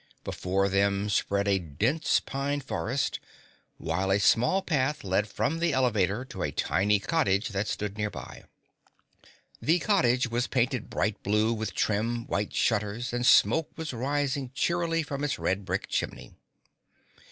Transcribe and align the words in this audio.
Before 0.23 0.67
them 0.67 1.09
spread 1.11 1.47
a 1.47 1.59
dense 1.59 2.19
pine 2.21 2.59
forest, 2.59 3.19
while 3.77 4.09
a 4.11 4.17
small 4.17 4.63
path 4.63 5.03
led 5.03 5.27
from 5.27 5.59
the 5.59 5.73
elevator 5.73 6.25
to 6.25 6.41
a 6.41 6.51
tiny 6.51 6.97
cottage 6.97 7.49
that 7.49 7.67
stood 7.67 7.99
nearby. 7.99 8.45
The 9.61 9.77
cottage 9.77 10.27
was 10.27 10.47
painted 10.47 10.89
bright 10.89 11.21
blue 11.21 11.53
with 11.53 11.75
trim 11.75 12.25
white 12.25 12.51
shutters, 12.55 13.13
and 13.13 13.23
smoke 13.27 13.69
was 13.77 13.93
rising 13.93 14.49
cheerily 14.55 15.03
from 15.03 15.23
its 15.23 15.37
red 15.37 15.65
brick 15.65 15.87
chimney. 15.87 16.33